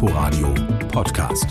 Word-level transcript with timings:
Inforadio 0.00 0.54
Podcast. 0.92 1.48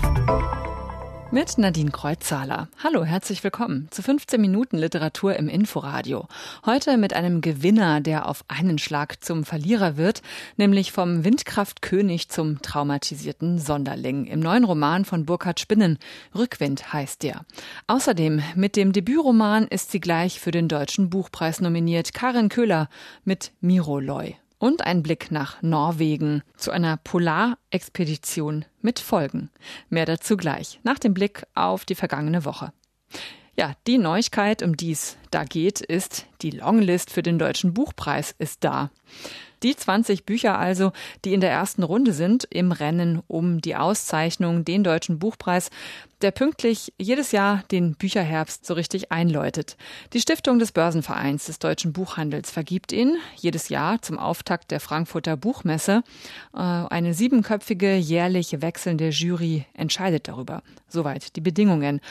Mit 1.31 1.57
Nadine 1.57 1.91
Kreuzzahler. 1.91 2.69
Hallo, 2.81 3.03
herzlich 3.03 3.43
willkommen 3.43 3.89
zu 3.91 4.01
15 4.01 4.39
Minuten 4.39 4.77
Literatur 4.77 5.35
im 5.35 5.49
Inforadio. 5.49 6.29
Heute 6.65 6.95
mit 6.95 7.11
einem 7.11 7.41
Gewinner, 7.41 7.99
der 7.99 8.25
auf 8.25 8.45
einen 8.47 8.77
Schlag 8.77 9.21
zum 9.21 9.43
Verlierer 9.43 9.97
wird, 9.97 10.21
nämlich 10.55 10.93
vom 10.93 11.25
Windkraftkönig 11.25 12.29
zum 12.29 12.61
traumatisierten 12.61 13.59
Sonderling. 13.59 14.27
Im 14.27 14.39
neuen 14.39 14.63
Roman 14.63 15.03
von 15.03 15.25
Burkhard 15.25 15.59
Spinnen. 15.59 15.99
Rückwind 16.33 16.93
heißt 16.93 17.23
der. 17.23 17.41
Außerdem 17.87 18.41
mit 18.55 18.77
dem 18.77 18.93
Debütroman 18.93 19.67
ist 19.67 19.91
sie 19.91 19.99
gleich 19.99 20.39
für 20.39 20.51
den 20.51 20.69
Deutschen 20.69 21.09
Buchpreis 21.09 21.59
nominiert. 21.59 22.13
Karin 22.13 22.47
Köhler 22.47 22.87
mit 23.25 23.51
Miroloy 23.59 24.37
und 24.59 24.85
ein 24.85 25.03
Blick 25.03 25.31
nach 25.31 25.61
Norwegen 25.61 26.43
zu 26.55 26.71
einer 26.71 26.97
Polarexpedition 26.97 28.65
mit 28.81 28.99
Folgen. 28.99 29.49
Mehr 29.89 30.05
dazu 30.05 30.37
gleich, 30.37 30.79
nach 30.83 30.99
dem 30.99 31.13
Blick 31.13 31.45
auf 31.53 31.85
die 31.85 31.95
vergangene 31.95 32.45
Woche. 32.45 32.73
Ja, 33.59 33.73
die 33.87 33.97
Neuigkeit, 33.97 34.61
um 34.61 34.77
die 34.77 34.91
es 34.91 35.17
da 35.31 35.43
geht, 35.43 35.81
ist, 35.81 36.27
die 36.43 36.51
Longlist 36.51 37.09
für 37.09 37.23
den 37.23 37.39
Deutschen 37.39 37.73
Buchpreis 37.73 38.35
ist 38.37 38.63
da. 38.63 38.91
Die 39.63 39.75
20 39.75 40.25
Bücher 40.25 40.59
also, 40.59 40.91
die 41.25 41.33
in 41.33 41.41
der 41.41 41.49
ersten 41.49 41.81
Runde 41.81 42.13
sind 42.13 42.47
im 42.51 42.71
Rennen 42.71 43.23
um 43.25 43.59
die 43.59 43.75
Auszeichnung, 43.75 44.63
den 44.63 44.83
Deutschen 44.83 45.17
Buchpreis, 45.17 45.71
der 46.21 46.31
pünktlich 46.31 46.93
jedes 46.97 47.31
Jahr 47.31 47.63
den 47.71 47.95
Bücherherbst 47.95 48.65
so 48.65 48.73
richtig 48.73 49.11
einläutet. 49.11 49.77
Die 50.13 50.21
Stiftung 50.21 50.59
des 50.59 50.71
Börsenvereins 50.71 51.45
des 51.45 51.59
deutschen 51.59 51.93
Buchhandels 51.93 52.51
vergibt 52.51 52.91
ihn 52.91 53.17
jedes 53.35 53.69
Jahr 53.69 54.01
zum 54.01 54.17
Auftakt 54.17 54.71
der 54.71 54.79
Frankfurter 54.79 55.37
Buchmesse. 55.37 56.03
Äh, 56.53 56.57
eine 56.57 57.13
siebenköpfige, 57.13 57.95
jährlich 57.95 58.61
wechselnde 58.61 59.09
Jury 59.09 59.65
entscheidet 59.73 60.27
darüber. 60.27 60.63
Soweit 60.87 61.35
die 61.35 61.41
Bedingungen. 61.41 62.01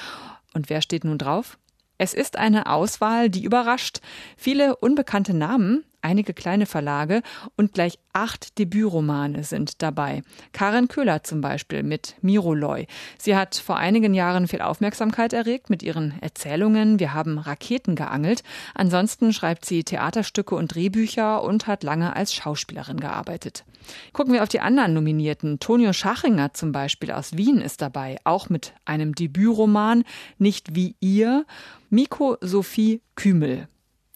Und 0.55 0.71
wer 0.71 0.83
steht 0.83 1.05
nun 1.05 1.19
drauf? 1.19 1.59
Es 1.99 2.13
ist 2.15 2.37
eine 2.37 2.67
Auswahl, 2.67 3.31
die 3.31 3.45
überrascht. 3.45 4.01
Viele 4.37 4.77
unbekannte 4.77 5.35
Namen, 5.35 5.85
einige 6.07 6.35
kleine 6.35 6.67
Verlage 6.67 7.23
und 7.57 7.73
gleich 7.73 7.99
acht 8.13 8.59
Debütromane 8.59 9.43
sind 9.43 9.83
dabei. 9.83 10.23
Karen 10.53 10.87
Köhler 10.87 11.25
zum 11.25 11.41
Beispiel 11.41 11.83
mit 11.83 12.15
Miroloy. 12.23 12.87
Sie 13.19 13.35
hat 13.35 13.57
vor 13.57 13.77
einigen 13.77 14.15
Jahren 14.15 14.47
viel 14.47 14.63
Aufmerksamkeit 14.63 15.33
erregt 15.33 15.69
mit 15.69 15.83
ihren 15.83 16.15
Erzählungen. 16.21 17.01
Wir 17.01 17.13
haben 17.13 17.39
Raketen 17.39 17.97
geangelt. 17.97 18.45
Ansonsten 18.75 19.33
schreibt 19.33 19.65
sie 19.65 19.83
Theaterstücke 19.83 20.55
und 20.55 20.75
Drehbücher 20.75 21.43
und 21.43 21.67
hat 21.67 21.83
lange 21.83 22.15
als 22.15 22.33
Schauspielerin 22.33 23.01
gearbeitet. 23.01 23.65
Gucken 24.13 24.33
wir 24.33 24.45
auf 24.45 24.49
die 24.49 24.61
anderen 24.61 24.95
Nominierten. 24.95 25.59
Tonio 25.59 25.93
Schachinger 25.93 26.55
zum 26.55 26.71
Beispiel 26.71 27.11
aus 27.11 27.37
Wien 27.37 27.61
ist 27.61 27.83
dabei, 27.83 28.17
auch 28.23 28.49
mit 28.49 28.75
einem 28.85 29.15
Debütroman, 29.15 30.05
Nicht 30.39 30.77
wie 30.77 30.95
ihr. 31.01 31.45
Miko 31.91 32.37
Sophie 32.41 33.03
Kümel 33.17 33.69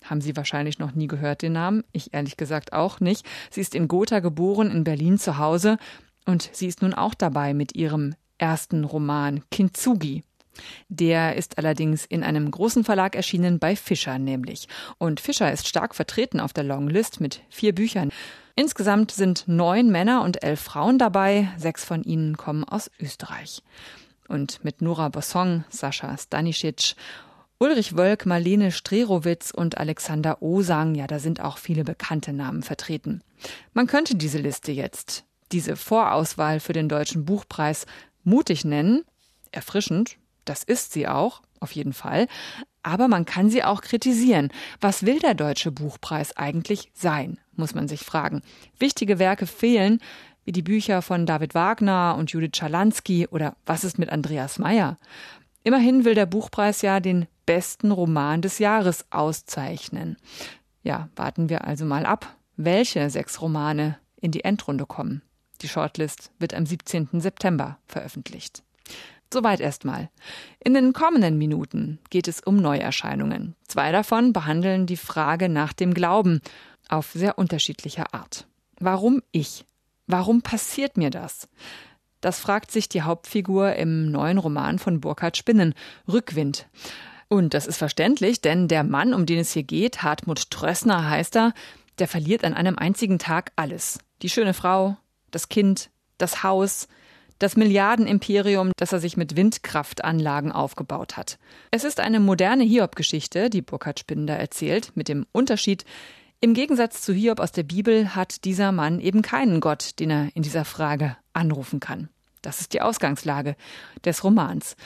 haben 0.05 0.21
Sie 0.21 0.37
wahrscheinlich 0.37 0.79
noch 0.79 0.95
nie 0.95 1.07
gehört, 1.07 1.43
den 1.43 1.53
Namen. 1.53 1.85
Ich 1.93 2.15
ehrlich 2.15 2.37
gesagt 2.37 2.73
auch 2.73 3.01
nicht. 3.01 3.27
Sie 3.51 3.61
ist 3.61 3.75
in 3.75 3.89
Gotha 3.89 4.21
geboren, 4.21 4.71
in 4.71 4.85
Berlin 4.85 5.19
zu 5.19 5.39
Hause. 5.39 5.79
Und 6.27 6.51
sie 6.53 6.67
ist 6.67 6.83
nun 6.83 6.95
auch 6.95 7.15
dabei 7.15 7.55
mit 7.55 7.75
ihrem 7.75 8.15
ersten 8.39 8.85
Roman 8.85 9.43
Kintsugi. 9.51 10.23
Der 10.89 11.37
ist 11.37 11.59
allerdings 11.59 12.05
in 12.05 12.23
einem 12.23 12.51
großen 12.51 12.85
Verlag 12.85 13.17
erschienen, 13.17 13.59
bei 13.59 13.77
Fischer 13.77 14.19
nämlich. 14.19 14.69
Und 14.99 15.21
Fischer 15.21 15.51
ist 15.53 15.69
stark 15.69 15.95
vertreten 15.95 16.41
auf 16.41 16.53
der 16.53 16.65
Longlist 16.65 17.21
mit 17.21 17.43
vier 17.49 17.75
Büchern. 17.75 18.11
Insgesamt 18.57 19.11
sind 19.11 19.45
neun 19.47 19.91
Männer 19.91 20.23
und 20.23 20.43
elf 20.43 20.61
Frauen 20.61 20.99
dabei. 20.99 21.49
Sechs 21.57 21.85
von 21.85 22.03
ihnen 22.03 22.37
kommen 22.37 22.65
aus 22.65 22.91
Österreich. 23.01 23.63
Und 24.29 24.63
mit 24.63 24.83
Nora 24.83 25.09
Bossong, 25.09 25.65
Sascha 25.71 26.17
Stanisic 26.17 26.95
Ulrich 27.63 27.95
Wölk, 27.95 28.25
Marlene 28.25 28.73
Strerowitz 28.73 29.51
und 29.51 29.77
Alexander 29.77 30.41
Osang, 30.41 30.95
ja, 30.95 31.07
da 31.07 31.19
sind 31.19 31.43
auch 31.43 31.59
viele 31.59 31.85
bekannte 31.85 32.33
Namen 32.33 32.63
vertreten. 32.63 33.21
Man 33.75 33.87
könnte 33.87 34.15
diese 34.15 34.39
Liste 34.39 34.73
jetzt, 34.73 35.27
diese 35.53 35.77
Vorauswahl 35.77 36.59
für 36.59 36.73
den 36.73 36.89
Deutschen 36.89 37.27
Buchpreis, 37.27 37.85
mutig 38.25 38.65
nennen, 38.65 39.05
erfrischend, 39.53 40.17
das 40.47 40.65
ist 40.65 40.95
sie 40.95 41.07
auch, 41.07 41.43
auf 41.61 41.73
jeden 41.73 41.93
Fall, 41.93 42.29
aber 42.83 43.09
man 43.09 43.27
kann 43.27 43.51
sie 43.51 43.63
auch 43.63 43.83
kritisieren. 43.83 44.51
Was 44.81 45.05
will 45.05 45.19
der 45.19 45.35
Deutsche 45.35 45.71
Buchpreis 45.71 46.35
eigentlich 46.39 46.91
sein, 46.95 47.37
muss 47.57 47.75
man 47.75 47.89
sich 47.89 48.01
fragen. 48.01 48.41
Wichtige 48.79 49.19
Werke 49.19 49.47
fehlen, 49.47 50.01
wie 50.47 50.53
die 50.53 50.63
Bücher 50.63 51.03
von 51.03 51.27
David 51.27 51.55
Wagner 51.55 52.17
und 52.19 52.31
Judith 52.31 52.57
Schalansky 52.57 53.29
oder 53.29 53.55
Was 53.67 53.85
ist 53.85 53.99
mit 53.99 54.09
Andreas 54.09 54.59
Meyer? 54.59 54.99
Immerhin 55.63 56.05
will 56.05 56.15
der 56.15 56.27
Buchpreis 56.27 56.83
ja 56.83 57.01
den 57.01 57.27
besten 57.47 57.91
Roman 57.91 58.43
des 58.43 58.59
Jahres 58.59 59.05
auszeichnen. 59.11 60.17
Ja, 60.83 61.09
warten 61.17 61.49
wir 61.49 61.65
also 61.65 61.85
mal 61.85 62.07
ab, 62.07 62.37
welche 62.57 63.11
sechs 63.11 63.43
Romane 63.43 63.99
in 64.21 64.31
die 64.31 64.45
Endrunde 64.45 64.87
kommen. 64.87 65.23
Die 65.61 65.69
Shortlist 65.69 66.31
wird 66.39 66.55
am 66.55 66.65
17. 66.65 67.09
September 67.21 67.79
veröffentlicht. 67.87 68.63
Soweit 69.33 69.61
erstmal. 69.61 70.11
In 70.65 70.75
den 70.75 70.93
kommenden 70.93 71.39
Minuten 71.39 72.01
geht 72.11 72.27
es 72.27 72.41
um 72.41 72.57
Neuerscheinungen. 72.57 73.55
Zwei 73.69 73.93
davon 73.93 74.33
behandeln 74.33 74.87
die 74.87 74.97
Frage 74.97 75.49
nach 75.49 75.73
dem 75.73 75.95
Glauben 75.95 76.41
auf 76.89 77.13
sehr 77.13 77.39
unterschiedlicher 77.39 78.13
Art. 78.13 78.47
Warum 78.81 79.23
ich? 79.31 79.67
Warum 80.07 80.43
passiert 80.43 80.97
mir 80.97 81.11
das? 81.11 81.49
Das 82.21 82.39
fragt 82.41 82.71
sich 82.71 82.89
die 82.89 83.03
Hauptfigur 83.03 83.75
im 83.75 84.11
neuen 84.11 84.39
Roman 84.39 84.79
von 84.79 85.01
Burkhard 85.01 85.37
Spinnen, 85.37 85.75
Rückwind. 86.07 86.67
Und 87.29 87.55
das 87.55 87.67
ist 87.67 87.79
verständlich, 87.79 88.41
denn 88.41 88.69
der 88.69 88.85
Mann, 88.85 89.15
um 89.15 89.25
den 89.25 89.39
es 89.39 89.53
hier 89.53 89.63
geht, 89.63 90.03
Hartmut 90.03 90.51
Trössner 90.51 91.09
heißt 91.09 91.37
er, 91.37 91.55
der 91.99 92.09
verliert 92.09 92.45
an 92.45 92.55
einem 92.55 92.77
einzigen 92.77 93.19
Tag 93.19 93.53
alles. 93.57 94.01
Die 94.23 94.29
schöne 94.29 94.53
Frau, 94.53 94.97
das 95.31 95.49
Kind, 95.49 95.91
das 96.19 96.43
Haus, 96.43 96.89
das 97.39 97.57
Milliardenimperium, 97.57 98.73
das 98.77 98.93
er 98.93 99.01
sich 99.01 99.17
mit 99.17 99.37
Windkraftanlagen 99.37 100.53
aufgebaut 100.53 101.17
hat. 101.17 101.39
Es 101.71 101.85
ist 101.85 102.01
eine 102.01 102.21
moderne 102.21 102.65
Hiob-Geschichte, 102.65 103.49
die 103.49 103.63
Burkhard 103.63 104.01
Spinder 104.01 104.37
erzählt, 104.37 104.93
mit 104.95 105.09
dem 105.09 105.27
Unterschied, 105.33 105.85
im 106.43 106.55
Gegensatz 106.55 107.03
zu 107.03 107.13
Hiob 107.13 107.39
aus 107.39 107.53
der 107.53 107.65
Bibel 107.65 108.15
hat 108.15 108.45
dieser 108.47 108.73
Mann 108.73 108.99
eben 108.99 109.21
keinen 109.21 109.61
Gott, 109.61 110.01
den 110.01 110.11
er 110.11 110.29
in 110.35 110.43
dieser 110.43 110.65
Frage 110.65 111.17
anrufen 111.33 111.81
kann. 111.81 112.09
Das 112.43 112.61
ist 112.61 112.73
die 112.73 112.81
Ausgangslage 112.81 113.57
des 114.05 114.25
Romans. 114.25 114.77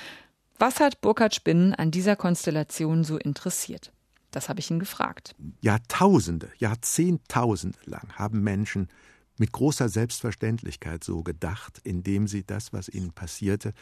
Was 0.59 0.81
hat 0.81 1.00
Burkhard 1.00 1.34
Spinnen 1.34 1.75
an 1.75 1.91
dieser 1.91 2.16
Konstellation 2.16 3.05
so 3.05 3.16
interessiert? 3.16 3.93
Das 4.31 4.49
habe 4.49 4.60
ich 4.60 4.71
ihn 4.71 4.81
gefragt. 4.81 5.34
Jahrtausende, 5.60 6.50
Jahrzehntausende 6.59 7.78
lang 7.84 8.12
haben 8.16 8.43
Menschen 8.43 8.88
mit 9.38 9.53
großer 9.53 9.88
Selbstverständlichkeit 9.88 11.05
so 11.05 11.22
gedacht, 11.22 11.81
indem 11.84 12.27
sie 12.27 12.44
das, 12.44 12.72
was 12.72 12.88
ihnen 12.88 13.12
passierte, 13.12 13.72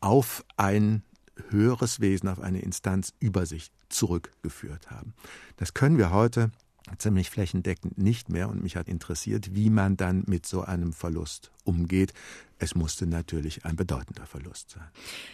auf 0.00 0.44
ein 0.56 1.02
höheres 1.48 2.00
Wesen, 2.00 2.28
auf 2.28 2.40
eine 2.40 2.60
Instanz 2.60 3.12
über 3.18 3.46
sich 3.46 3.70
zurückgeführt 3.88 4.90
haben. 4.90 5.14
Das 5.56 5.74
können 5.74 5.98
wir 5.98 6.10
heute 6.10 6.50
ziemlich 6.98 7.30
flächendeckend 7.30 7.98
nicht 7.98 8.28
mehr 8.28 8.48
und 8.48 8.62
mich 8.62 8.76
hat 8.76 8.88
interessiert, 8.88 9.54
wie 9.54 9.70
man 9.70 9.96
dann 9.96 10.24
mit 10.26 10.46
so 10.46 10.62
einem 10.62 10.92
Verlust 10.92 11.50
umgeht. 11.64 12.12
Es 12.58 12.74
musste 12.74 13.06
natürlich 13.06 13.64
ein 13.64 13.76
bedeutender 13.76 14.26
Verlust 14.26 14.70
sein. 14.70 14.88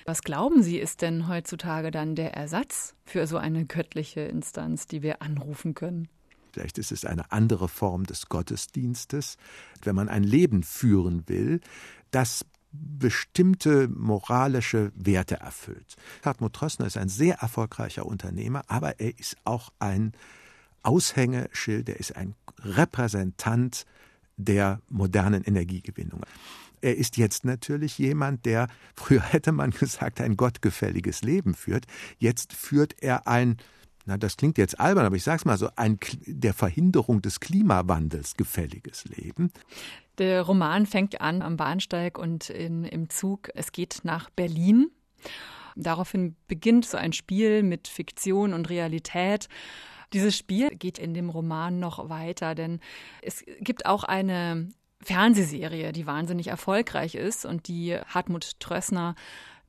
Was 0.04 0.22
glauben 0.22 0.62
Sie, 0.62 0.78
ist 0.78 1.02
denn 1.02 1.28
heutzutage 1.28 1.90
dann 1.90 2.14
der 2.14 2.34
Ersatz 2.34 2.94
für 3.04 3.26
so 3.26 3.36
eine 3.36 3.64
göttliche 3.64 4.20
Instanz, 4.20 4.86
die 4.86 5.02
wir 5.02 5.22
anrufen 5.22 5.74
können? 5.74 6.08
Vielleicht 6.52 6.78
ist 6.78 6.92
es 6.92 7.04
eine 7.04 7.32
andere 7.32 7.68
Form 7.68 8.04
des 8.04 8.28
Gottesdienstes. 8.28 9.36
Wenn 9.82 9.94
man 9.94 10.08
ein 10.08 10.22
Leben 10.22 10.62
führen 10.62 11.28
will, 11.28 11.60
das 12.10 12.46
bestimmte 12.72 13.88
moralische 13.88 14.92
Werte 14.94 15.36
erfüllt. 15.36 15.96
Hartmut 16.24 16.54
Trössner 16.54 16.86
ist 16.86 16.96
ein 16.96 17.08
sehr 17.08 17.36
erfolgreicher 17.36 18.06
Unternehmer, 18.06 18.62
aber 18.68 19.00
er 19.00 19.18
ist 19.18 19.36
auch 19.44 19.70
ein 19.78 20.12
Aushängeschild, 20.86 21.88
er 21.88 21.98
ist 21.98 22.16
ein 22.16 22.34
Repräsentant 22.60 23.84
der 24.36 24.80
modernen 24.88 25.42
Energiegewinnung. 25.42 26.22
Er 26.80 26.96
ist 26.96 27.16
jetzt 27.16 27.44
natürlich 27.44 27.98
jemand, 27.98 28.46
der, 28.46 28.68
früher 28.94 29.22
hätte 29.22 29.52
man 29.52 29.70
gesagt, 29.70 30.20
ein 30.20 30.36
gottgefälliges 30.36 31.22
Leben 31.22 31.54
führt. 31.54 31.86
Jetzt 32.18 32.52
führt 32.52 32.94
er 33.02 33.26
ein, 33.26 33.56
na, 34.04 34.16
das 34.16 34.36
klingt 34.36 34.58
jetzt 34.58 34.78
albern, 34.78 35.06
aber 35.06 35.16
ich 35.16 35.24
sag's 35.24 35.44
mal 35.44 35.58
so, 35.58 35.68
ein 35.74 35.98
der 36.26 36.54
Verhinderung 36.54 37.22
des 37.22 37.40
Klimawandels 37.40 38.36
gefälliges 38.36 39.04
Leben. 39.06 39.50
Der 40.18 40.42
Roman 40.42 40.86
fängt 40.86 41.20
an 41.20 41.42
am 41.42 41.56
Bahnsteig 41.56 42.16
und 42.18 42.48
in, 42.48 42.84
im 42.84 43.10
Zug. 43.10 43.50
Es 43.54 43.72
geht 43.72 44.00
nach 44.04 44.30
Berlin. 44.30 44.90
Daraufhin 45.74 46.36
beginnt 46.46 46.86
so 46.86 46.96
ein 46.96 47.12
Spiel 47.12 47.62
mit 47.62 47.88
Fiktion 47.88 48.54
und 48.54 48.70
Realität. 48.70 49.48
Dieses 50.12 50.36
Spiel 50.36 50.70
geht 50.70 50.98
in 50.98 51.14
dem 51.14 51.30
Roman 51.30 51.78
noch 51.78 52.08
weiter, 52.08 52.54
denn 52.54 52.80
es 53.22 53.44
gibt 53.60 53.86
auch 53.86 54.04
eine 54.04 54.68
Fernsehserie, 55.02 55.92
die 55.92 56.06
wahnsinnig 56.06 56.48
erfolgreich 56.48 57.14
ist 57.14 57.44
und 57.44 57.68
die 57.68 57.96
Hartmut 58.06 58.58
Trössner 58.60 59.14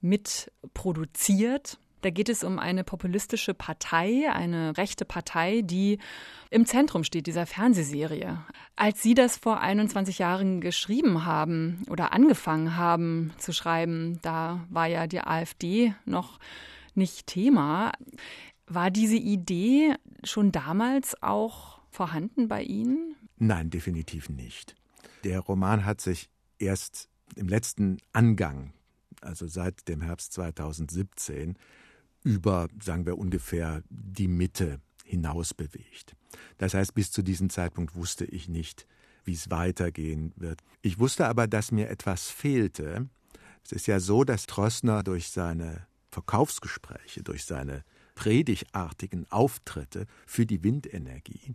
mitproduziert. 0.02 1.78
Da 2.02 2.12
geht 2.12 2.30
es 2.30 2.44
um 2.44 2.60
eine 2.60 2.84
populistische 2.84 3.54
Partei, 3.54 4.32
eine 4.32 4.78
rechte 4.78 5.04
Partei, 5.04 5.62
die 5.64 5.98
im 6.52 6.66
Zentrum 6.66 7.04
steht 7.04 7.28
dieser 7.28 7.46
Fernsehserie. 7.46 8.40
Als 8.76 9.02
Sie 9.02 9.16
das 9.16 9.38
vor 9.38 9.60
21 9.60 10.20
Jahren 10.20 10.62
geschrieben 10.62 11.26
haben 11.26 11.84
oder 11.90 12.14
angefangen 12.14 12.78
haben 12.78 13.34
zu 13.38 13.52
schreiben, 13.52 14.20
da 14.22 14.66
war 14.70 14.86
ja 14.86 15.08
die 15.08 15.22
AfD 15.22 15.96
noch 16.06 16.40
nicht 16.94 17.28
Thema. 17.28 17.92
War 18.68 18.92
diese 18.92 19.16
Idee 19.16 19.96
schon 20.24 20.52
damals 20.52 21.22
auch 21.24 21.80
vorhanden 21.90 22.50
bei 22.50 22.64
Ihnen? 22.64 23.16
Nein, 23.38 23.70
definitiv 23.70 24.30
nicht. 24.30 24.76
Der 25.24 25.40
Roman 25.40 25.86
hat 25.86 26.02
sich 26.02 26.30
erst 26.60 27.10
im 27.36 27.48
letzten 27.48 27.98
Angang, 28.14 28.74
also 29.22 29.48
seit 29.48 29.88
dem 29.88 30.02
Herbst 30.02 30.34
2017, 30.34 31.58
über, 32.24 32.68
sagen 32.82 33.06
wir, 33.06 33.18
ungefähr 33.18 33.84
die 33.90 34.28
Mitte 34.28 34.82
hinaus 35.06 35.54
bewegt. 35.54 36.16
Das 36.58 36.74
heißt, 36.74 36.94
bis 36.94 37.12
zu 37.12 37.22
diesem 37.22 37.50
Zeitpunkt 37.50 37.96
wusste 37.96 38.26
ich 38.26 38.50
nicht, 38.50 38.86
wie 39.24 39.34
es 39.34 39.50
weitergehen 39.50 40.34
wird. 40.36 40.62
Ich 40.82 41.00
wusste 41.00 41.28
aber, 41.28 41.48
dass 41.48 41.72
mir 41.72 41.90
etwas 41.90 42.30
fehlte. 42.30 43.10
Es 43.64 43.72
ist 43.72 43.88
ja 43.88 44.00
so, 44.00 44.26
dass 44.26 44.46
Trossner 44.46 45.04
durch 45.04 45.30
seine 45.30 45.88
Verkaufsgespräche, 46.12 47.24
durch 47.24 47.46
seine 47.46 47.84
predigartigen 48.18 49.32
Auftritte 49.32 50.08
für 50.26 50.48
die 50.48 50.64
Windenergie 50.64 51.54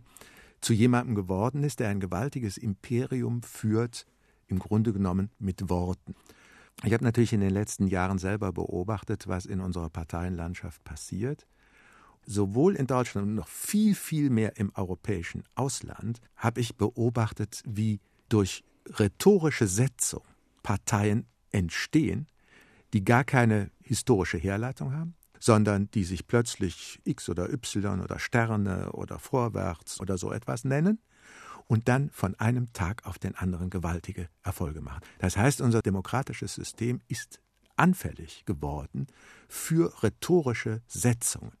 zu 0.61 0.71
jemandem 0.71 1.13
geworden 1.13 1.61
ist, 1.61 1.81
der 1.81 1.89
ein 1.89 1.99
gewaltiges 1.99 2.55
Imperium 2.55 3.43
führt, 3.43 4.05
im 4.47 4.59
Grunde 4.59 4.93
genommen 4.93 5.29
mit 5.39 5.69
Worten. 5.69 6.15
Ich 6.85 6.93
habe 6.93 7.03
natürlich 7.03 7.33
in 7.33 7.41
den 7.41 7.49
letzten 7.49 7.87
Jahren 7.87 8.17
selber 8.17 8.53
beobachtet, 8.53 9.27
was 9.27 9.45
in 9.45 9.59
unserer 9.59 9.89
Parteienlandschaft 9.89 10.81
passiert. 10.85 11.45
Sowohl 12.25 12.77
in 12.77 12.87
Deutschland 12.87 13.27
und 13.27 13.35
noch 13.35 13.49
viel, 13.49 13.93
viel 13.93 14.29
mehr 14.29 14.55
im 14.55 14.71
europäischen 14.73 15.43
Ausland 15.55 16.21
habe 16.37 16.61
ich 16.61 16.77
beobachtet, 16.77 17.61
wie 17.65 17.99
durch 18.29 18.63
rhetorische 18.87 19.67
Setzung 19.67 20.23
Parteien 20.63 21.25
entstehen, 21.51 22.27
die 22.93 23.03
gar 23.03 23.25
keine 23.25 23.69
historische 23.81 24.37
Herleitung 24.37 24.93
haben, 24.93 25.15
sondern 25.43 25.91
die 25.91 26.05
sich 26.05 26.25
plötzlich 26.25 27.01
X 27.03 27.27
oder 27.27 27.51
Y 27.51 27.99
oder 27.99 28.17
Sterne 28.17 28.93
oder 28.93 29.19
Vorwärts 29.19 29.99
oder 29.99 30.17
so 30.17 30.31
etwas 30.31 30.63
nennen 30.63 30.99
und 31.67 31.89
dann 31.89 32.09
von 32.11 32.33
einem 32.35 32.71
Tag 32.71 33.05
auf 33.05 33.19
den 33.19 33.35
anderen 33.35 33.69
gewaltige 33.69 34.29
Erfolge 34.41 34.79
machen. 34.79 35.01
Das 35.19 35.35
heißt, 35.35 35.59
unser 35.59 35.81
demokratisches 35.81 36.55
System 36.55 37.01
ist 37.09 37.41
anfällig 37.75 38.45
geworden 38.45 39.07
für 39.49 40.01
rhetorische 40.01 40.81
Setzungen. 40.87 41.51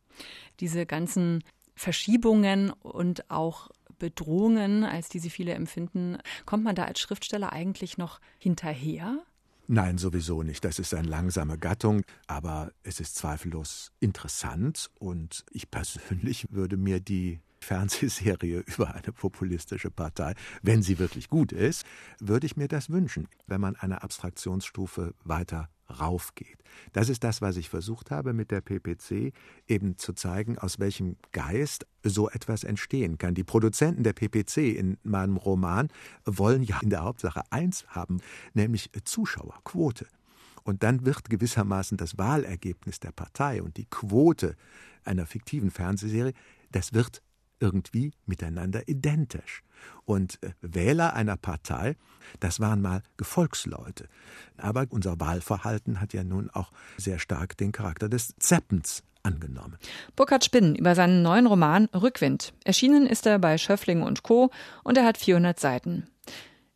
Diese 0.61 0.85
ganzen 0.85 1.43
Verschiebungen 1.75 2.69
und 2.69 3.29
auch 3.29 3.69
Bedrohungen, 3.99 4.85
als 4.85 5.09
die 5.09 5.19
sie 5.19 5.29
viele 5.29 5.55
empfinden, 5.55 6.19
kommt 6.45 6.63
man 6.63 6.75
da 6.75 6.85
als 6.85 7.01
Schriftsteller 7.01 7.51
eigentlich 7.51 7.97
noch 7.97 8.21
hinterher? 8.37 9.25
Nein, 9.73 9.97
sowieso 9.97 10.43
nicht. 10.43 10.63
Das 10.65 10.77
ist 10.77 10.93
eine 10.93 11.07
langsame 11.07 11.57
Gattung, 11.57 12.03
aber 12.27 12.71
es 12.83 12.99
ist 12.99 13.15
zweifellos 13.15 13.91
interessant 13.99 14.91
und 14.99 15.43
ich 15.49 15.71
persönlich 15.71 16.45
würde 16.51 16.77
mir 16.77 16.99
die 16.99 17.41
Fernsehserie 17.59 18.59
über 18.67 18.93
eine 18.93 19.11
populistische 19.11 19.89
Partei, 19.89 20.35
wenn 20.61 20.83
sie 20.83 20.99
wirklich 20.99 21.27
gut 21.27 21.51
ist, 21.51 21.87
würde 22.19 22.45
ich 22.45 22.55
mir 22.55 22.67
das 22.67 22.91
wünschen, 22.91 23.27
wenn 23.47 23.61
man 23.61 23.75
eine 23.75 24.03
Abstraktionsstufe 24.03 25.15
weiter 25.23 25.69
raufgeht. 25.89 26.57
Das 26.91 27.09
ist 27.09 27.23
das, 27.23 27.41
was 27.41 27.57
ich 27.57 27.69
versucht 27.69 28.11
habe 28.11 28.33
mit 28.33 28.51
der 28.51 28.61
PPC, 28.61 29.33
eben 29.67 29.97
zu 29.97 30.13
zeigen, 30.13 30.57
aus 30.57 30.79
welchem 30.79 31.17
Geist 31.31 31.85
so 32.03 32.29
etwas 32.29 32.63
entstehen 32.63 33.17
kann. 33.17 33.35
Die 33.35 33.43
Produzenten 33.43 34.03
der 34.03 34.13
PPC 34.13 34.57
in 34.57 34.97
meinem 35.03 35.37
Roman 35.37 35.89
wollen 36.25 36.63
ja 36.63 36.79
in 36.81 36.89
der 36.89 37.03
Hauptsache 37.03 37.41
eins 37.49 37.85
haben, 37.87 38.21
nämlich 38.53 38.91
Zuschauerquote. 39.03 40.07
Und 40.63 40.83
dann 40.83 41.05
wird 41.05 41.29
gewissermaßen 41.29 41.97
das 41.97 42.17
Wahlergebnis 42.17 42.99
der 42.99 43.11
Partei 43.11 43.61
und 43.61 43.77
die 43.77 43.85
Quote 43.85 44.55
einer 45.03 45.25
fiktiven 45.25 45.71
Fernsehserie, 45.71 46.33
das 46.71 46.93
wird 46.93 47.21
irgendwie 47.63 48.11
miteinander 48.25 48.87
identisch. 48.89 49.63
Und 50.05 50.37
äh, 50.43 50.51
Wähler 50.61 51.13
einer 51.13 51.37
Partei, 51.37 51.95
das 52.41 52.59
waren 52.59 52.81
mal 52.81 53.01
Gefolgsleute. 53.15 54.09
Aber 54.57 54.85
unser 54.89 55.19
Wahlverhalten 55.19 56.01
hat 56.01 56.13
ja 56.13 56.23
nun 56.23 56.49
auch 56.49 56.71
sehr 56.97 57.19
stark 57.19 57.57
den 57.57 57.71
Charakter 57.71 58.09
des 58.09 58.35
Zeppens 58.37 59.03
angenommen. 59.23 59.77
Burkhard 60.17 60.43
Spinn 60.43 60.75
über 60.75 60.95
seinen 60.95 61.21
neuen 61.21 61.47
Roman 61.47 61.85
Rückwind. 61.85 62.53
Erschienen 62.65 63.07
ist 63.07 63.25
er 63.25 63.39
bei 63.39 63.57
Schöffling 63.57 64.01
und 64.01 64.23
Co. 64.23 64.51
und 64.83 64.97
er 64.97 65.05
hat 65.05 65.17
400 65.17 65.57
Seiten. 65.57 66.07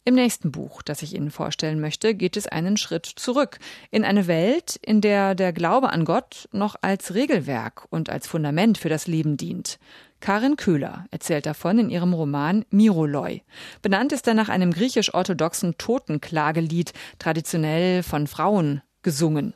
Im 0.07 0.15
nächsten 0.15 0.53
Buch, 0.53 0.81
das 0.83 1.01
ich 1.01 1.13
Ihnen 1.13 1.31
vorstellen 1.31 1.81
möchte, 1.81 2.15
geht 2.15 2.37
es 2.37 2.47
einen 2.47 2.77
Schritt 2.77 3.05
zurück 3.05 3.59
in 3.91 4.05
eine 4.05 4.27
Welt, 4.27 4.79
in 4.81 5.01
der 5.01 5.35
der 5.35 5.51
Glaube 5.51 5.89
an 5.89 6.05
Gott 6.05 6.47
noch 6.53 6.77
als 6.81 7.13
Regelwerk 7.13 7.85
und 7.89 8.09
als 8.09 8.25
Fundament 8.25 8.77
für 8.77 8.87
das 8.87 9.07
Leben 9.07 9.35
dient. 9.35 9.79
Karin 10.19 10.55
Köhler 10.57 11.05
erzählt 11.11 11.45
davon 11.45 11.79
in 11.79 11.89
ihrem 11.89 12.13
Roman 12.13 12.65
Miroloi. 12.69 13.41
Benannt 13.81 14.11
ist 14.11 14.27
er 14.27 14.33
nach 14.33 14.49
einem 14.49 14.71
griechisch-orthodoxen 14.71 15.77
Totenklagelied, 15.77 16.93
traditionell 17.19 18.03
von 18.03 18.27
Frauen 18.27 18.81
gesungen. 19.03 19.53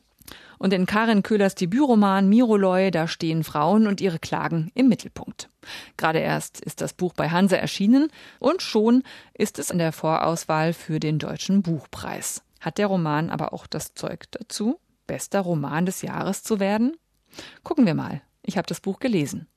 Und 0.60 0.74
in 0.74 0.86
Karin 0.86 1.24
Köhlers 1.24 1.56
Debütroman 1.56 2.30
Miroloi, 2.30 2.92
da 2.92 3.08
stehen 3.08 3.44
Frauen 3.44 3.88
und 3.88 4.00
ihre 4.00 4.20
Klagen 4.20 4.72
im 4.76 4.88
Mittelpunkt. 4.90 5.50
Gerade 5.98 6.20
erst 6.20 6.62
ist 6.62 6.82
das 6.82 6.94
Buch 6.94 7.14
bei 7.14 7.30
Hanse 7.30 7.58
erschienen 7.58 8.10
und 8.40 8.62
schon 8.62 9.04
ist 9.34 9.58
es 9.58 9.72
in 9.72 9.80
der 9.80 9.92
Vorauswahl 9.92 10.74
für 10.74 11.00
den 11.00 11.18
Deutschen 11.18 11.64
Buchpreis. 11.64 12.44
Hat 12.60 12.78
der 12.78 12.88
Roman 12.88 13.32
aber 13.32 13.54
auch 13.54 13.66
das 13.66 13.96
Zeug 13.96 14.26
dazu, 14.30 14.80
bester 15.08 15.42
Roman 15.42 15.88
des 15.88 16.04
Jahres 16.04 16.44
zu 16.44 16.60
werden? 16.60 16.96
Gucken 17.64 17.88
wir 17.88 17.96
mal. 17.96 18.22
Ich 18.44 18.58
habe 18.58 18.68
das 18.68 18.82
Buch 18.82 19.00
gelesen. 19.00 19.48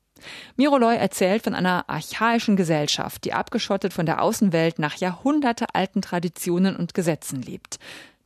Miroloi 0.57 0.95
erzählt 0.97 1.43
von 1.43 1.55
einer 1.55 1.89
archaischen 1.89 2.57
Gesellschaft, 2.57 3.25
die 3.25 3.33
abgeschottet 3.33 3.93
von 3.93 4.07
der 4.07 4.23
Außenwelt 4.23 4.79
nach 4.79 4.97
jahrhundertealten 4.97 6.03
Traditionen 6.03 6.77
und 6.77 6.95
Gesetzen 6.95 7.43
lebt, 7.43 7.79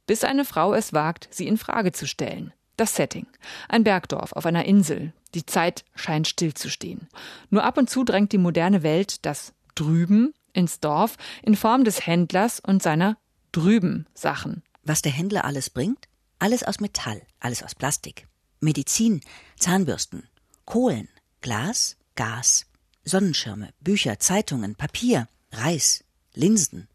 bis 0.06 0.24
eine 0.24 0.44
Frau 0.44 0.74
es 0.74 0.92
wagt, 0.92 1.28
sie 1.30 1.46
in 1.46 1.58
Frage 1.58 1.92
zu 1.92 2.06
stellen. 2.06 2.52
Das 2.76 2.94
Setting. 2.94 3.26
Ein 3.68 3.82
Bergdorf 3.82 4.32
auf 4.32 4.46
einer 4.46 4.64
Insel. 4.64 5.12
Die 5.34 5.44
Zeit 5.44 5.84
scheint 5.96 6.28
stillzustehen. 6.28 7.08
Nur 7.50 7.64
ab 7.64 7.76
und 7.76 7.90
zu 7.90 8.04
drängt 8.04 8.32
die 8.32 8.38
moderne 8.38 8.84
Welt 8.84 9.26
das 9.26 9.52
drüben 9.74 10.32
ins 10.52 10.78
Dorf 10.80 11.16
in 11.42 11.56
Form 11.56 11.84
des 11.84 12.06
Händlers 12.06 12.60
und 12.60 12.82
seiner 12.82 13.16
drüben 13.50 14.06
Sachen. 14.14 14.62
Was 14.84 15.02
der 15.02 15.12
Händler 15.12 15.44
alles 15.44 15.70
bringt? 15.70 16.08
Alles 16.38 16.62
aus 16.62 16.78
Metall, 16.78 17.22
alles 17.40 17.62
aus 17.64 17.74
Plastik. 17.74 18.28
Medizin, 18.60 19.20
Zahnbürsten, 19.58 20.28
Kohlen, 20.64 21.08
Glas, 21.40 21.96
Gas, 22.14 22.66
Sonnenschirme, 23.04 23.70
Bücher, 23.80 24.18
Zeitungen, 24.18 24.74
Papier, 24.74 25.28
Reis, 25.52 26.04
Linsen. 26.34 26.88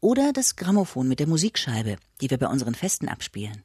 Oder 0.00 0.32
das 0.32 0.56
Grammophon 0.56 1.08
mit 1.08 1.20
der 1.20 1.26
Musikscheibe, 1.26 1.96
die 2.20 2.30
wir 2.30 2.38
bei 2.38 2.46
unseren 2.46 2.74
Festen 2.74 3.08
abspielen. 3.08 3.62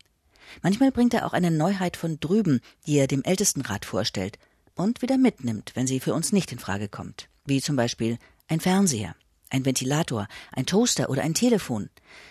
Manchmal 0.61 0.91
bringt 0.91 1.13
er 1.13 1.25
auch 1.25 1.33
eine 1.33 1.51
Neuheit 1.51 1.97
von 1.97 2.19
drüben, 2.19 2.61
die 2.85 2.97
er 2.97 3.07
dem 3.07 3.23
Ältestenrat 3.23 3.85
vorstellt 3.85 4.39
und 4.75 5.01
wieder 5.01 5.17
mitnimmt, 5.17 5.71
wenn 5.75 5.87
sie 5.87 5.99
für 5.99 6.13
uns 6.13 6.31
nicht 6.31 6.51
in 6.51 6.59
Frage 6.59 6.87
kommt. 6.87 7.27
Wie 7.45 7.61
zum 7.61 7.75
Beispiel 7.75 8.17
ein 8.47 8.59
Fernseher, 8.59 9.15
ein 9.49 9.65
Ventilator, 9.65 10.27
ein 10.51 10.65
Toaster 10.65 11.09
oder 11.09 11.21
ein 11.21 11.33
Telefon. 11.33 11.89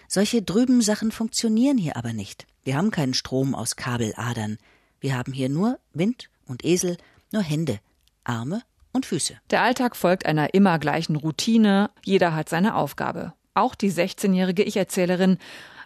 Solche 0.08 0.42
drüben 0.42 0.82
Sachen 0.82 1.12
funktionieren 1.12 1.78
hier 1.78 1.96
aber 1.96 2.12
nicht. 2.12 2.46
Wir 2.64 2.76
haben 2.76 2.90
keinen 2.90 3.14
Strom 3.14 3.54
aus 3.54 3.76
Kabeladern. 3.76 4.58
Wir 5.00 5.16
haben 5.16 5.32
hier 5.32 5.49
nur 5.49 5.78
Wind 5.92 6.30
und 6.46 6.64
Esel, 6.64 6.96
nur 7.33 7.43
Hände, 7.43 7.79
Arme 8.25 8.62
und 8.93 9.07
Füße. 9.07 9.35
Der 9.51 9.62
Alltag 9.62 9.97
folgt 9.97 10.27
einer 10.27 10.55
immer 10.55 10.79
gleichen 10.79 11.17
Routine. 11.17 11.91
Jeder 12.05 12.35
hat 12.35 12.49
seine 12.49 12.75
Aufgabe. 12.75 13.33
Auch 13.55 13.75
die 13.75 13.93
16-jährige 13.93 14.62
Ich-Erzählerin 14.62 15.39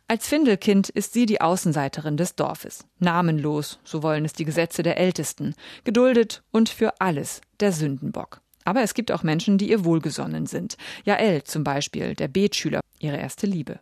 als 0.08 0.28
Findelkind 0.28 0.88
ist 0.88 1.14
sie 1.14 1.26
die 1.26 1.40
Außenseiterin 1.40 2.16
des 2.16 2.36
Dorfes. 2.36 2.84
Namenlos, 3.00 3.80
so 3.82 4.04
wollen 4.04 4.24
es 4.24 4.32
die 4.32 4.44
Gesetze 4.44 4.84
der 4.84 4.98
Ältesten. 4.98 5.54
Geduldet 5.82 6.44
und 6.52 6.68
für 6.68 7.00
alles 7.00 7.40
der 7.58 7.72
Sündenbock. 7.72 8.40
Aber 8.64 8.82
es 8.82 8.94
gibt 8.94 9.10
auch 9.10 9.24
Menschen, 9.24 9.58
die 9.58 9.68
ihr 9.68 9.84
wohlgesonnen 9.84 10.46
sind. 10.46 10.76
Jael 11.04 11.42
zum 11.42 11.64
Beispiel, 11.64 12.14
der 12.14 12.28
Betschüler, 12.28 12.80
ihre 13.00 13.16
erste 13.16 13.48
Liebe. 13.48 13.80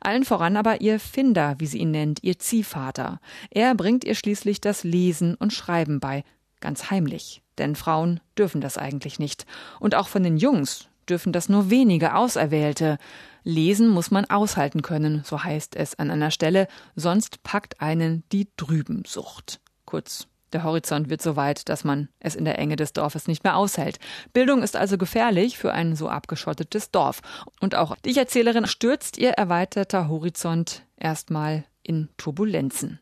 Allen 0.00 0.24
voran 0.24 0.56
aber 0.56 0.80
ihr 0.80 0.98
Finder, 0.98 1.56
wie 1.58 1.66
sie 1.66 1.78
ihn 1.78 1.90
nennt, 1.90 2.22
ihr 2.22 2.38
Ziehvater. 2.38 3.20
Er 3.50 3.74
bringt 3.74 4.04
ihr 4.04 4.14
schließlich 4.14 4.62
das 4.62 4.84
Lesen 4.84 5.34
und 5.34 5.52
Schreiben 5.52 6.00
bei, 6.00 6.24
ganz 6.60 6.90
heimlich. 6.90 7.42
Denn 7.58 7.74
Frauen 7.74 8.20
dürfen 8.36 8.60
das 8.60 8.78
eigentlich 8.78 9.18
nicht. 9.18 9.46
Und 9.80 9.94
auch 9.94 10.08
von 10.08 10.22
den 10.22 10.36
Jungs 10.36 10.88
dürfen 11.08 11.32
das 11.32 11.48
nur 11.48 11.70
wenige 11.70 12.14
Auserwählte. 12.14 12.98
Lesen 13.44 13.88
muss 13.88 14.10
man 14.10 14.26
aushalten 14.26 14.82
können, 14.82 15.22
so 15.24 15.42
heißt 15.42 15.76
es 15.76 15.98
an 15.98 16.10
einer 16.10 16.30
Stelle, 16.30 16.68
sonst 16.96 17.42
packt 17.42 17.80
einen 17.80 18.22
die 18.30 18.48
Drübensucht. 18.56 19.60
Kurz, 19.86 20.28
der 20.52 20.64
Horizont 20.64 21.10
wird 21.10 21.22
so 21.22 21.36
weit, 21.36 21.68
dass 21.68 21.84
man 21.84 22.08
es 22.20 22.34
in 22.34 22.44
der 22.44 22.58
Enge 22.58 22.76
des 22.76 22.92
Dorfes 22.92 23.26
nicht 23.26 23.44
mehr 23.44 23.56
aushält. 23.56 23.98
Bildung 24.32 24.62
ist 24.62 24.76
also 24.76 24.96
gefährlich 24.96 25.58
für 25.58 25.72
ein 25.72 25.94
so 25.94 26.08
abgeschottetes 26.08 26.90
Dorf. 26.90 27.20
Und 27.60 27.74
auch 27.74 27.96
die 28.04 28.16
Erzählerin 28.16 28.66
stürzt 28.66 29.18
ihr 29.18 29.30
erweiterter 29.30 30.08
Horizont 30.08 30.84
erstmal 30.96 31.64
in 31.82 32.08
Turbulenzen. 32.16 32.98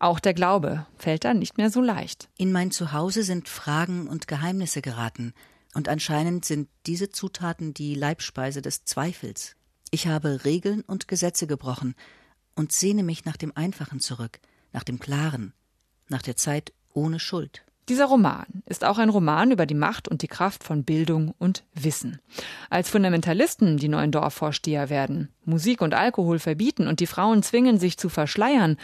Auch 0.00 0.20
der 0.20 0.34
Glaube 0.34 0.86
fällt 0.96 1.24
dann 1.24 1.40
nicht 1.40 1.58
mehr 1.58 1.70
so 1.70 1.80
leicht. 1.80 2.28
In 2.36 2.52
mein 2.52 2.70
Zuhause 2.70 3.24
sind 3.24 3.48
Fragen 3.48 4.06
und 4.06 4.28
Geheimnisse 4.28 4.80
geraten. 4.80 5.34
Und 5.74 5.88
anscheinend 5.88 6.44
sind 6.44 6.68
diese 6.86 7.10
Zutaten 7.10 7.74
die 7.74 7.94
Leibspeise 7.94 8.62
des 8.62 8.84
Zweifels. 8.84 9.56
Ich 9.90 10.06
habe 10.06 10.44
Regeln 10.44 10.82
und 10.82 11.08
Gesetze 11.08 11.46
gebrochen 11.46 11.94
und 12.54 12.72
sehne 12.72 13.02
mich 13.02 13.24
nach 13.24 13.36
dem 13.36 13.56
Einfachen 13.56 14.00
zurück, 14.00 14.40
nach 14.72 14.84
dem 14.84 14.98
Klaren, 14.98 15.52
nach 16.08 16.22
der 16.22 16.36
Zeit 16.36 16.72
ohne 16.92 17.18
Schuld. 17.18 17.64
Dieser 17.88 18.04
Roman 18.04 18.44
ist 18.66 18.84
auch 18.84 18.98
ein 18.98 19.08
Roman 19.08 19.50
über 19.50 19.64
die 19.64 19.74
Macht 19.74 20.08
und 20.08 20.20
die 20.20 20.28
Kraft 20.28 20.62
von 20.62 20.84
Bildung 20.84 21.34
und 21.38 21.64
Wissen. 21.74 22.20
Als 22.68 22.90
Fundamentalisten 22.90 23.78
die 23.78 23.88
neuen 23.88 24.12
Dorfvorsteher 24.12 24.90
werden, 24.90 25.30
Musik 25.46 25.80
und 25.80 25.94
Alkohol 25.94 26.38
verbieten 26.38 26.86
und 26.86 27.00
die 27.00 27.06
Frauen 27.06 27.42
zwingen, 27.42 27.78
sich 27.78 27.96
zu 27.96 28.10
verschleiern, 28.10 28.76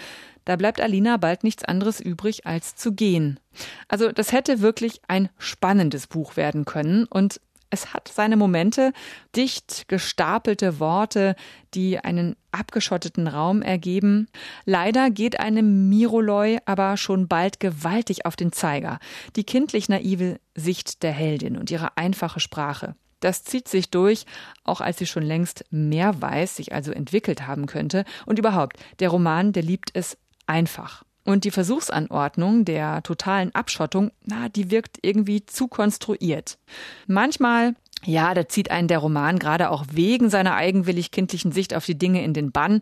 da 0.47 0.57
bleibt 0.57 0.81
Alina 0.81 1.19
bald 1.19 1.45
nichts 1.45 1.65
anderes 1.65 2.01
übrig, 2.01 2.47
als 2.47 2.77
zu 2.77 2.93
gehen. 2.93 3.41
Also 3.89 4.11
das 4.11 4.33
hätte 4.33 4.61
wirklich 4.61 5.01
ein 5.07 5.29
spannendes 5.39 6.07
Buch 6.07 6.37
werden 6.37 6.65
können 6.65 7.05
und 7.05 7.41
es 7.71 7.93
hat 7.93 8.09
seine 8.09 8.37
Momente, 8.37 8.93
dicht 9.35 9.89
gestapelte 9.89 10.79
Worte, 10.81 11.35
die 11.75 11.99
einen 11.99 12.37
abgeschotteten 12.53 13.27
Raum 13.27 13.63
ergeben. 13.63 14.29
Leider 14.65 15.11
geht 15.11 15.41
einem 15.41 15.89
Miroloi 15.89 16.59
aber 16.67 16.97
schon 16.97 17.29
bald 17.29 17.61
gewaltig 17.61 18.27
auf 18.27 18.37
den 18.37 18.53
Zeiger. 18.53 18.99
Die 19.37 19.45
kindlich 19.45 19.89
naive 19.89 20.39
Sicht 20.55 21.03
der 21.03 21.13
Heldin 21.13 21.57
und 21.57 21.71
ihre 21.71 21.97
einfache 21.97 22.41
Sprache. 22.41 22.95
Das 23.21 23.43
zieht 23.43 23.69
sich 23.69 23.91
durch, 23.91 24.27
auch 24.65 24.81
als 24.81 24.99
sie 24.99 25.07
schon 25.07 25.23
längst 25.23 25.65
mehr 25.71 26.21
weiß, 26.21 26.57
sich 26.57 26.75
also 26.75 26.93
entwickelt 26.93 27.47
haben 27.47 27.67
könnte. 27.67 28.05
Und 28.27 28.39
überhaupt, 28.39 28.77
der 28.99 29.09
Roman, 29.09 29.53
der 29.53 29.63
liebt 29.63 29.91
es 29.95 30.19
einfach. 30.47 31.05
Und 31.25 31.45
die 31.45 31.51
Versuchsanordnung 31.51 32.65
der 32.65 33.03
totalen 33.03 33.55
Abschottung, 33.55 34.11
na, 34.25 34.49
die 34.49 34.71
wirkt 34.71 34.99
irgendwie 35.03 35.47
zu 35.47 35.69
konstruiert. 35.69 36.59
Manchmal 37.07 37.75
ja, 38.07 38.35
da 38.35 38.49
zieht 38.49 38.71
einen 38.71 38.89
der 38.89 38.99
Roman 38.99 39.39
gerade 39.39 39.71
auch 39.71 39.85
wegen 39.91 40.29
seiner 40.31 40.55
eigenwillig 40.55 41.11
kindlichen 41.11 41.53
Sicht 41.53 41.75
auf 41.75 41.87
die 41.87 41.99
Dinge 41.99 42.23
in 42.23 42.35
den 42.35 42.53
Bann. 42.53 42.81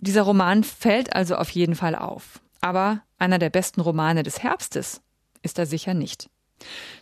Dieser 0.00 0.22
Roman 0.22 0.64
fällt 0.64 1.14
also 1.14 1.36
auf 1.36 1.50
jeden 1.50 1.76
Fall 1.76 1.94
auf. 1.94 2.40
Aber 2.60 3.00
einer 3.18 3.38
der 3.38 3.50
besten 3.50 3.80
Romane 3.80 4.22
des 4.22 4.42
Herbstes 4.42 5.00
ist 5.42 5.58
er 5.58 5.66
sicher 5.66 5.94
nicht. 5.94 6.28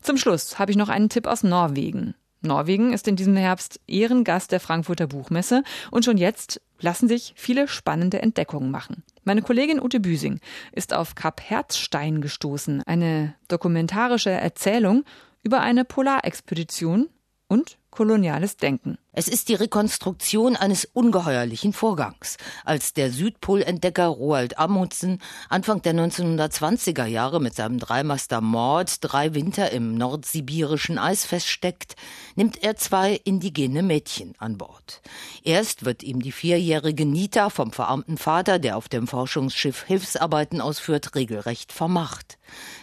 Zum 0.00 0.16
Schluss 0.16 0.58
habe 0.58 0.70
ich 0.70 0.76
noch 0.76 0.88
einen 0.88 1.08
Tipp 1.08 1.26
aus 1.26 1.42
Norwegen. 1.42 2.14
Norwegen 2.42 2.92
ist 2.92 3.06
in 3.06 3.16
diesem 3.16 3.36
Herbst 3.36 3.80
Ehrengast 3.86 4.50
der 4.50 4.60
Frankfurter 4.60 5.06
Buchmesse 5.06 5.62
und 5.90 6.04
schon 6.04 6.18
jetzt 6.18 6.60
lassen 6.80 7.06
sich 7.06 7.32
viele 7.36 7.68
spannende 7.68 8.20
Entdeckungen 8.20 8.70
machen. 8.70 9.04
Meine 9.24 9.42
Kollegin 9.42 9.80
Ute 9.80 10.00
Büsing 10.00 10.40
ist 10.72 10.92
auf 10.92 11.14
Kap 11.14 11.40
Herzstein 11.40 12.20
gestoßen, 12.20 12.82
eine 12.82 13.34
dokumentarische 13.46 14.30
Erzählung 14.30 15.04
über 15.42 15.60
eine 15.60 15.84
Polarexpedition 15.84 17.08
und 17.46 17.78
koloniales 17.92 18.56
Denken. 18.56 18.98
Es 19.14 19.28
ist 19.28 19.50
die 19.50 19.54
Rekonstruktion 19.54 20.56
eines 20.56 20.86
ungeheuerlichen 20.86 21.74
Vorgangs, 21.74 22.38
als 22.64 22.94
der 22.94 23.10
Südpolentdecker 23.10 24.06
Roald 24.06 24.58
Amundsen 24.58 25.20
Anfang 25.50 25.82
der 25.82 25.92
1920er 25.92 27.04
Jahre 27.04 27.38
mit 27.38 27.54
seinem 27.54 27.78
Dreimaster 27.78 28.40
Mord 28.40 28.96
drei 29.02 29.34
Winter 29.34 29.70
im 29.70 29.98
nordsibirischen 29.98 30.96
Eis 30.96 31.26
feststeckt, 31.26 31.94
nimmt 32.36 32.62
er 32.62 32.76
zwei 32.76 33.20
indigene 33.24 33.82
Mädchen 33.82 34.32
an 34.38 34.56
Bord. 34.56 35.02
Erst 35.44 35.84
wird 35.84 36.02
ihm 36.02 36.22
die 36.22 36.32
vierjährige 36.32 37.04
Nita 37.04 37.50
vom 37.50 37.72
verarmten 37.72 38.16
Vater, 38.16 38.58
der 38.58 38.78
auf 38.78 38.88
dem 38.88 39.06
Forschungsschiff 39.06 39.82
Hilfsarbeiten 39.82 40.62
ausführt, 40.62 41.14
regelrecht 41.14 41.70
vermacht. 41.70 42.38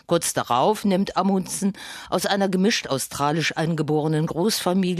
Kurz 0.05 0.33
darauf 0.33 0.85
nimmt 0.85 1.17
Amundsen 1.17 1.73
aus 2.09 2.25
einer 2.25 2.49
gemischt 2.49 2.87
australisch 2.87 3.55
eingeborenen 3.57 4.25
Großfamilie 4.25 4.98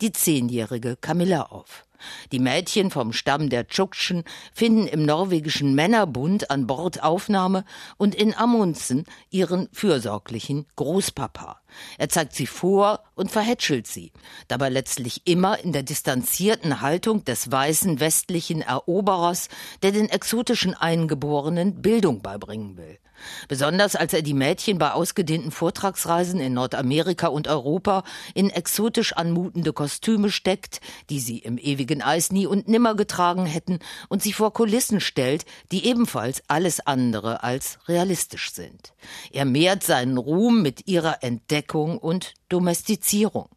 die 0.00 0.12
zehnjährige 0.12 0.96
Camilla 0.96 1.42
auf. 1.42 1.84
Die 2.32 2.38
Mädchen 2.38 2.90
vom 2.90 3.12
Stamm 3.12 3.48
der 3.48 3.68
Tschuktschen 3.68 4.24
finden 4.52 4.86
im 4.86 5.04
norwegischen 5.04 5.74
Männerbund 5.74 6.50
an 6.50 6.66
Bord 6.66 7.02
Aufnahme 7.02 7.64
und 7.96 8.14
in 8.14 8.34
Amundsen 8.34 9.04
ihren 9.30 9.68
fürsorglichen 9.72 10.66
Großpapa. 10.76 11.61
Er 11.98 12.08
zeigt 12.08 12.34
sie 12.34 12.46
vor 12.46 13.04
und 13.14 13.30
verhätschelt 13.30 13.86
sie, 13.86 14.12
dabei 14.48 14.68
letztlich 14.68 15.22
immer 15.26 15.58
in 15.58 15.72
der 15.72 15.82
distanzierten 15.82 16.80
Haltung 16.80 17.24
des 17.24 17.50
weißen 17.50 18.00
westlichen 18.00 18.62
Eroberers, 18.62 19.48
der 19.82 19.92
den 19.92 20.08
exotischen 20.08 20.74
Eingeborenen 20.74 21.82
Bildung 21.82 22.22
beibringen 22.22 22.76
will. 22.76 22.98
Besonders 23.48 23.96
als 23.96 24.12
er 24.12 24.22
die 24.22 24.34
Mädchen 24.34 24.78
bei 24.78 24.92
ausgedehnten 24.92 25.50
Vortragsreisen 25.50 26.40
in 26.40 26.54
Nordamerika 26.54 27.28
und 27.28 27.48
Europa 27.48 28.02
in 28.34 28.50
exotisch 28.50 29.12
anmutende 29.12 29.72
Kostüme 29.72 30.30
steckt, 30.30 30.80
die 31.10 31.20
sie 31.20 31.38
im 31.38 31.58
ewigen 31.58 32.02
Eis 32.02 32.32
nie 32.32 32.46
und 32.46 32.68
nimmer 32.68 32.94
getragen 32.94 33.46
hätten, 33.46 33.78
und 34.08 34.22
sie 34.22 34.32
vor 34.32 34.52
Kulissen 34.52 35.00
stellt, 35.00 35.44
die 35.70 35.86
ebenfalls 35.86 36.42
alles 36.48 36.80
andere 36.80 37.42
als 37.42 37.78
realistisch 37.86 38.52
sind. 38.52 38.94
Er 39.30 39.44
mehrt 39.44 39.82
seinen 39.82 40.18
Ruhm 40.18 40.62
mit 40.62 40.86
ihrer 40.88 41.22
Entdeckung 41.22 41.61
Entdeckung 41.62 41.98
und 41.98 42.34
Domestizierung. 42.48 43.48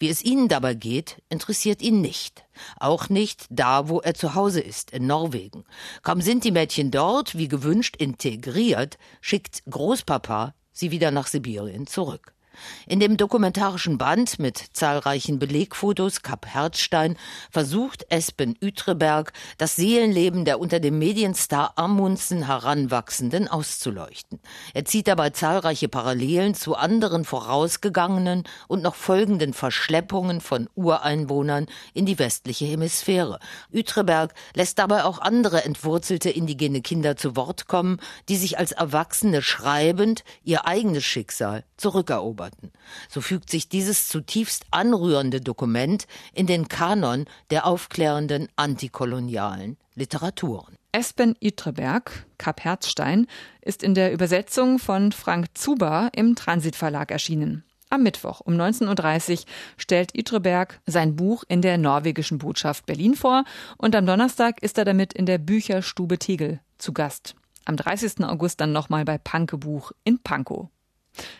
Wie 0.00 0.08
es 0.08 0.24
ihnen 0.24 0.48
dabei 0.48 0.74
geht, 0.74 1.22
interessiert 1.28 1.80
ihn 1.80 2.00
nicht. 2.00 2.44
Auch 2.80 3.08
nicht 3.08 3.46
da, 3.50 3.88
wo 3.88 4.00
er 4.00 4.14
zu 4.14 4.34
Hause 4.34 4.60
ist, 4.60 4.90
in 4.90 5.06
Norwegen. 5.06 5.64
Kaum 6.02 6.20
sind 6.20 6.42
die 6.42 6.50
Mädchen 6.50 6.90
dort, 6.90 7.38
wie 7.38 7.46
gewünscht, 7.46 7.94
integriert, 7.96 8.98
schickt 9.20 9.62
Großpapa 9.70 10.54
sie 10.72 10.90
wieder 10.90 11.12
nach 11.12 11.28
Sibirien 11.28 11.86
zurück. 11.86 12.34
In 12.86 13.00
dem 13.00 13.16
dokumentarischen 13.16 13.96
Band 13.96 14.38
mit 14.38 14.58
zahlreichen 14.72 15.38
Belegfotos 15.38 16.22
Kap 16.22 16.46
Herzstein 16.46 17.16
versucht 17.50 18.04
Espen 18.10 18.56
Ütreberg, 18.60 19.32
das 19.56 19.76
Seelenleben 19.76 20.44
der 20.44 20.60
unter 20.60 20.80
dem 20.80 20.98
Medienstar 20.98 21.72
Amundsen 21.76 22.46
heranwachsenden 22.46 23.48
auszuleuchten. 23.48 24.40
Er 24.74 24.84
zieht 24.84 25.08
dabei 25.08 25.30
zahlreiche 25.30 25.88
Parallelen 25.88 26.54
zu 26.54 26.74
anderen 26.74 27.24
vorausgegangenen 27.24 28.44
und 28.68 28.82
noch 28.82 28.94
folgenden 28.94 29.54
Verschleppungen 29.54 30.40
von 30.40 30.68
Ureinwohnern 30.74 31.66
in 31.94 32.04
die 32.04 32.18
westliche 32.18 32.66
Hemisphäre. 32.66 33.38
Ütreberg 33.72 34.34
lässt 34.54 34.78
dabei 34.78 35.04
auch 35.04 35.20
andere 35.20 35.64
entwurzelte 35.64 36.30
indigene 36.30 36.82
Kinder 36.82 37.16
zu 37.16 37.36
Wort 37.36 37.68
kommen, 37.68 38.00
die 38.28 38.36
sich 38.36 38.58
als 38.58 38.72
Erwachsene 38.72 39.40
schreibend 39.40 40.24
ihr 40.42 40.66
eigenes 40.66 41.04
Schicksal 41.04 41.64
zurückerobern 41.76 42.41
beantworten. 42.42 42.72
So 43.08 43.20
fügt 43.20 43.50
sich 43.50 43.68
dieses 43.68 44.08
zutiefst 44.08 44.66
anrührende 44.70 45.40
Dokument 45.40 46.06
in 46.34 46.46
den 46.46 46.68
Kanon 46.68 47.26
der 47.50 47.66
aufklärenden 47.66 48.48
antikolonialen 48.56 49.76
Literaturen. 49.94 50.76
Espen 50.92 51.36
Ytreberg, 51.40 52.26
Kap 52.38 52.64
Herzstein, 52.64 53.26
ist 53.62 53.82
in 53.82 53.94
der 53.94 54.12
Übersetzung 54.12 54.78
von 54.78 55.12
Frank 55.12 55.46
Zuber 55.54 56.10
im 56.14 56.34
Transitverlag 56.34 57.10
erschienen. 57.10 57.64
Am 57.88 58.02
Mittwoch 58.02 58.40
um 58.40 58.54
19.30 58.54 59.32
Uhr 59.32 59.44
stellt 59.76 60.16
Ytreberg 60.16 60.80
sein 60.86 61.14
Buch 61.14 61.44
in 61.48 61.60
der 61.60 61.76
norwegischen 61.76 62.38
Botschaft 62.38 62.86
Berlin 62.86 63.14
vor 63.14 63.44
und 63.76 63.94
am 63.94 64.06
Donnerstag 64.06 64.62
ist 64.62 64.78
er 64.78 64.86
damit 64.86 65.12
in 65.12 65.26
der 65.26 65.38
Bücherstube 65.38 66.18
Tegel 66.18 66.60
zu 66.78 66.94
Gast. 66.94 67.34
Am 67.66 67.76
30. 67.76 68.24
August 68.24 68.60
dann 68.60 68.72
nochmal 68.72 69.04
bei 69.04 69.18
Pankebuch 69.18 69.92
in 70.04 70.18
Pankow 70.18 70.68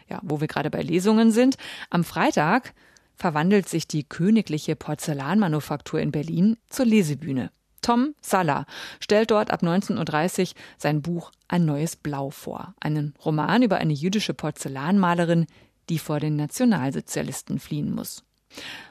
ja, 0.08 0.20
wo 0.22 0.40
wir 0.40 0.48
gerade 0.48 0.70
bei 0.70 0.82
Lesungen 0.82 1.32
sind, 1.32 1.56
am 1.90 2.04
Freitag 2.04 2.74
verwandelt 3.14 3.68
sich 3.68 3.86
die 3.86 4.04
königliche 4.04 4.76
Porzellanmanufaktur 4.76 6.00
in 6.00 6.12
Berlin 6.12 6.56
zur 6.68 6.86
Lesebühne. 6.86 7.50
Tom 7.82 8.14
Salah 8.20 8.66
stellt 9.00 9.32
dort 9.32 9.50
ab 9.50 9.62
19.30 9.62 10.40
Uhr 10.40 10.46
sein 10.78 11.02
Buch 11.02 11.32
Ein 11.48 11.64
neues 11.64 11.96
Blau 11.96 12.30
vor, 12.30 12.74
einen 12.80 13.14
Roman 13.24 13.62
über 13.62 13.78
eine 13.78 13.92
jüdische 13.92 14.34
Porzellanmalerin, 14.34 15.46
die 15.88 15.98
vor 15.98 16.20
den 16.20 16.36
Nationalsozialisten 16.36 17.58
fliehen 17.58 17.92
muss. 17.92 18.24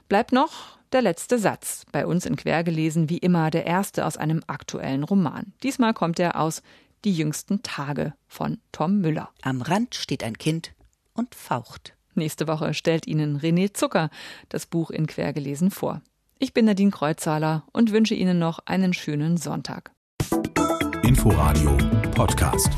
Bleibt 0.09 0.33
noch 0.33 0.77
der 0.91 1.01
letzte 1.01 1.37
Satz, 1.39 1.85
bei 1.93 2.05
uns 2.05 2.25
in 2.25 2.35
Quergelesen 2.35 3.09
wie 3.09 3.17
immer 3.17 3.49
der 3.49 3.65
erste 3.65 4.05
aus 4.05 4.17
einem 4.17 4.43
aktuellen 4.47 5.03
Roman. 5.03 5.53
Diesmal 5.63 5.93
kommt 5.93 6.19
er 6.19 6.37
aus 6.39 6.61
die 7.05 7.13
jüngsten 7.13 7.63
Tage 7.63 8.13
von 8.27 8.59
Tom 8.71 8.99
Müller. 8.99 9.29
Am 9.41 9.61
Rand 9.61 9.95
steht 9.95 10.23
ein 10.23 10.37
Kind 10.37 10.73
und 11.13 11.35
faucht. 11.35 11.93
Nächste 12.13 12.47
Woche 12.47 12.73
stellt 12.73 13.07
Ihnen 13.07 13.39
René 13.39 13.73
Zucker 13.73 14.09
das 14.49 14.65
Buch 14.65 14.91
in 14.91 15.07
Quergelesen 15.07 15.71
vor. 15.71 16.01
Ich 16.39 16.53
bin 16.53 16.65
Nadine 16.65 16.91
Kreuzhaler 16.91 17.63
und 17.71 17.91
wünsche 17.91 18.15
Ihnen 18.15 18.39
noch 18.39 18.59
einen 18.65 18.93
schönen 18.93 19.37
Sonntag. 19.37 19.91
Inforadio 21.03 21.77
Podcast. 22.15 22.69